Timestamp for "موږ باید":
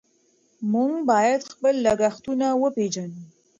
0.73-1.41